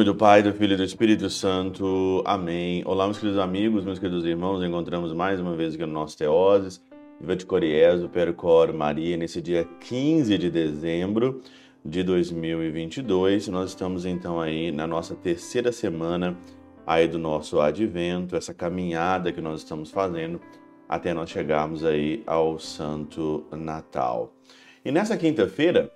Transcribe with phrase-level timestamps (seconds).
[0.00, 2.22] nome do Pai, do Filho e do Espírito Santo.
[2.24, 2.82] Amém.
[2.86, 4.64] Olá, meus queridos amigos, meus queridos irmãos.
[4.64, 6.82] Encontramos mais uma vez aqui no nosso Teoses.
[7.20, 11.42] Viva Percor Maria, nesse dia 15 de dezembro
[11.84, 13.48] de 2022.
[13.48, 16.34] Nós estamos então aí na nossa terceira semana
[16.86, 20.40] aí do nosso advento, essa caminhada que nós estamos fazendo
[20.88, 24.32] até nós chegarmos aí ao Santo Natal.
[24.82, 25.92] E nessa quinta-feira,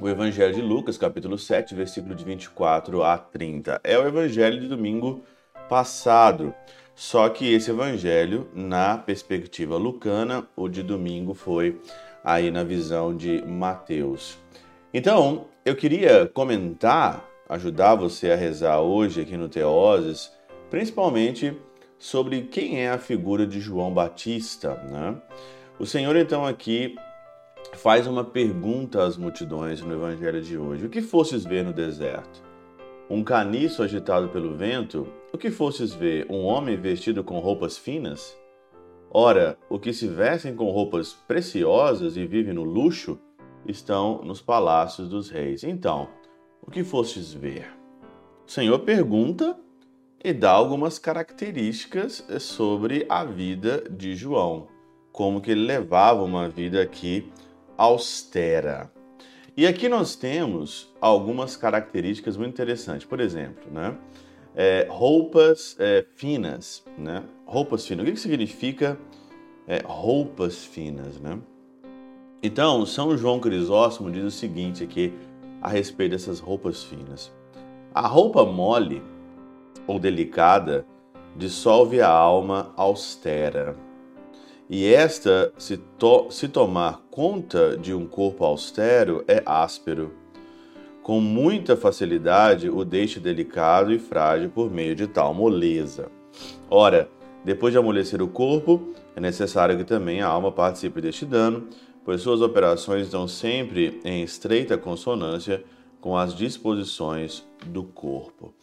[0.00, 3.80] o Evangelho de Lucas, capítulo 7, versículo de 24 a 30.
[3.84, 5.22] É o Evangelho de domingo
[5.68, 6.54] passado.
[6.94, 11.80] Só que esse evangelho, na perspectiva lucana, o de domingo foi
[12.22, 14.38] aí na visão de Mateus.
[14.92, 20.30] Então, eu queria comentar, ajudar você a rezar hoje aqui no Teoses,
[20.70, 21.56] principalmente
[21.98, 24.74] sobre quem é a figura de João Batista.
[24.90, 25.16] Né?
[25.78, 26.94] O Senhor, então, aqui
[27.74, 32.42] faz uma pergunta às multidões no Evangelho de hoje: O que fostes ver no deserto?
[33.08, 35.06] Um caniço agitado pelo vento?
[35.32, 36.26] O que fostes ver?
[36.30, 38.36] Um homem vestido com roupas finas?
[39.10, 43.18] Ora, o que se vestem com roupas preciosas e vivem no luxo
[43.66, 45.62] estão nos palácios dos reis.
[45.64, 46.08] Então,
[46.62, 47.66] o que fostes ver?
[48.46, 49.58] O Senhor pergunta
[50.24, 54.68] e dá algumas características sobre a vida de João,
[55.12, 57.30] como que ele levava uma vida aqui
[57.82, 58.92] austera.
[59.56, 63.04] E aqui nós temos algumas características muito interessantes.
[63.04, 63.96] Por exemplo, né?
[64.54, 67.24] É, roupas é, finas, né?
[67.44, 68.04] Roupas finas.
[68.04, 68.96] O que, que significa
[69.66, 71.40] é, roupas finas, né?
[72.40, 75.12] Então, São João Crisóstomo diz o seguinte aqui
[75.60, 77.32] a respeito dessas roupas finas.
[77.92, 79.02] A roupa mole
[79.88, 80.86] ou delicada
[81.36, 83.76] dissolve a alma austera
[84.74, 90.14] e esta, se, to se tomar conta de um corpo austero, é áspero.
[91.02, 96.10] Com muita facilidade o deixa delicado e frágil por meio de tal moleza.
[96.70, 97.06] Ora,
[97.44, 101.68] depois de amolecer o corpo, é necessário que também a alma participe deste dano,
[102.02, 105.62] pois suas operações estão sempre em estreita consonância
[106.00, 108.54] com as disposições do corpo.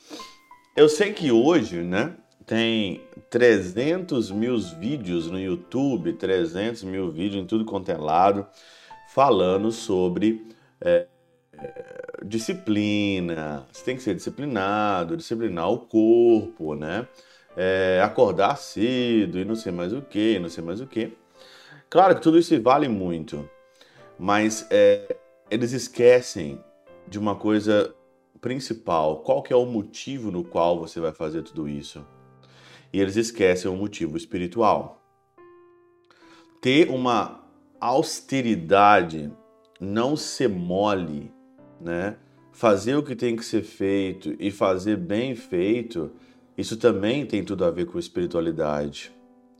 [0.75, 2.16] Eu sei que hoje, né,
[2.50, 8.48] tem 300 mil vídeos no YouTube, 300 mil vídeos em tudo quanto é lado,
[9.14, 10.48] falando sobre
[10.82, 11.06] é,
[11.54, 13.68] é, disciplina.
[13.72, 17.08] Você tem que ser disciplinado, disciplinar o corpo, né?
[17.56, 21.16] É, acordar cedo e não sei mais o que, não sei mais o que.
[21.88, 23.48] Claro que tudo isso vale muito,
[24.18, 25.18] mas é,
[25.52, 26.60] eles esquecem
[27.08, 27.94] de uma coisa
[28.42, 29.18] principal.
[29.18, 32.04] Qual que é o motivo no qual você vai fazer tudo isso?
[32.91, 35.01] E eles esquecem o motivo espiritual.
[36.61, 37.44] Ter uma
[37.79, 39.31] austeridade,
[39.79, 41.31] não ser mole,
[41.79, 42.17] né?
[42.51, 46.11] Fazer o que tem que ser feito e fazer bem feito,
[46.57, 49.11] isso também tem tudo a ver com espiritualidade.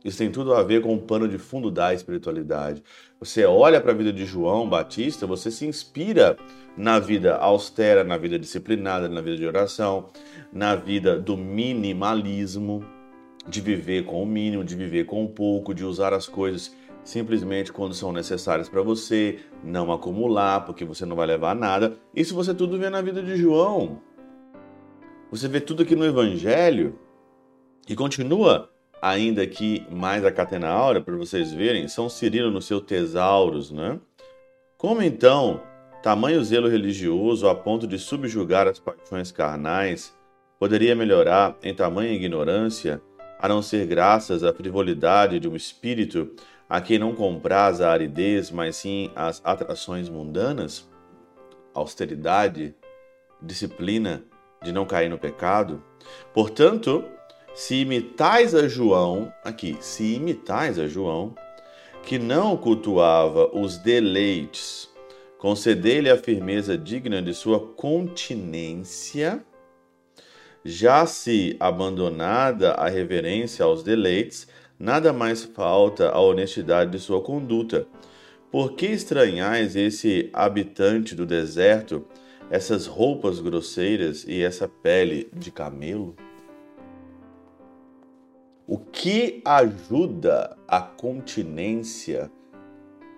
[0.04, 2.82] Isso tem tudo a ver com o pano de fundo da espiritualidade.
[3.18, 6.38] Você olha para a vida de João Batista, você se inspira
[6.76, 10.08] na vida austera, na vida disciplinada, na vida de oração,
[10.52, 12.84] na vida do minimalismo,
[13.48, 17.72] de viver com o mínimo, de viver com o pouco, de usar as coisas simplesmente
[17.72, 21.96] quando são necessárias para você, não acumular, porque você não vai levar nada.
[22.14, 24.00] Isso você tudo vê na vida de João.
[25.30, 26.98] Você vê tudo aqui no Evangelho
[27.88, 28.70] e continua
[29.00, 33.98] ainda aqui mais a catena áurea para vocês verem, São Cirilo no seu Tesauros, né?
[34.76, 35.60] Como então
[36.02, 40.14] tamanho zelo religioso a ponto de subjugar as paixões carnais
[40.58, 43.00] poderia melhorar em tamanha ignorância
[43.40, 46.30] a não ser graças à frivolidade de um espírito
[46.68, 50.86] a quem não compraz a aridez, mas sim as atrações mundanas?
[51.72, 52.74] Austeridade,
[53.40, 54.22] disciplina
[54.62, 55.82] de não cair no pecado?
[56.34, 57.02] Portanto,
[57.54, 61.34] se imitais a João, aqui, se imitais a João,
[62.02, 64.90] que não cultuava os deleites,
[65.38, 69.42] concedei-lhe a firmeza digna de sua continência
[70.64, 74.46] já se abandonada a reverência aos deleites,
[74.78, 77.86] nada mais falta à honestidade de sua conduta.
[78.50, 82.04] Por que estranhais esse habitante do deserto,
[82.50, 86.16] essas roupas grosseiras e essa pele de camelo?
[88.66, 92.30] O que ajuda a continência,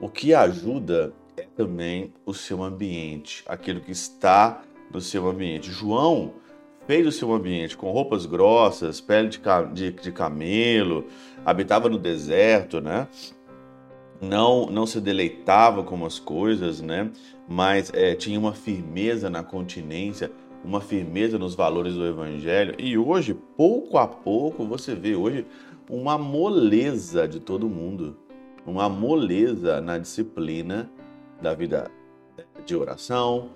[0.01, 4.63] o que ajuda é também o seu ambiente, aquilo que está
[4.93, 5.71] no seu ambiente.
[5.71, 6.35] João
[6.87, 9.41] fez o seu ambiente com roupas grossas, pele de,
[9.73, 11.07] de, de camelo,
[11.45, 13.09] habitava no deserto, né?
[14.21, 17.11] Não, não se deleitava com as coisas, né?
[17.49, 20.31] Mas é, tinha uma firmeza na continência,
[20.65, 22.75] uma firmeza nos valores do Evangelho.
[22.79, 25.45] E hoje, pouco a pouco, você vê hoje
[25.91, 28.17] uma moleza de todo mundo,
[28.65, 30.89] uma moleza na disciplina
[31.41, 31.91] da vida
[32.65, 33.51] de oração,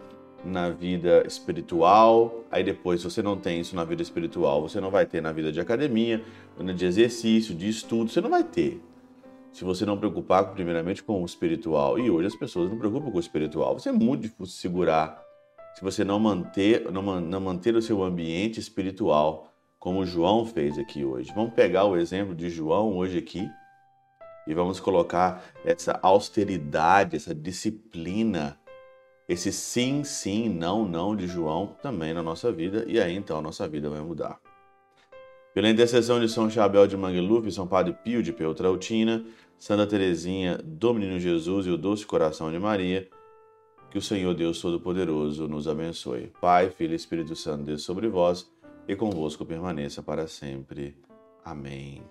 [0.45, 2.45] na vida espiritual.
[2.51, 5.33] Aí depois, se você não tem isso na vida espiritual, você não vai ter na
[5.33, 6.23] vida de academia,
[6.75, 8.81] de exercício, de estudo, você não vai ter.
[9.53, 11.99] Se você não preocupar primeiramente com o espiritual.
[11.99, 13.79] E hoje as pessoas não preocupam com o espiritual.
[13.79, 15.27] Você é muito difícil segurar
[15.77, 21.05] se você não manter, não, não manter o seu ambiente espiritual, como João fez aqui
[21.05, 21.31] hoje.
[21.35, 23.47] Vamos pegar o exemplo de João hoje aqui
[24.47, 28.59] e vamos colocar essa austeridade, essa disciplina
[29.29, 33.43] esse sim, sim, não, não de João também na nossa vida, e aí então a
[33.43, 34.41] nossa vida vai mudar.
[35.53, 39.25] Pela intercessão de São Chabel de Mangluf, São Padre Pio de Peltrautina,
[39.59, 43.09] Santa Teresinha, do Menino Jesus e o Doce Coração de Maria,
[43.91, 46.31] que o Senhor Deus Todo-Poderoso nos abençoe.
[46.41, 48.47] Pai, Filho e Espírito Santo, Deus sobre vós
[48.87, 50.95] e convosco permaneça para sempre.
[51.45, 52.05] Amém.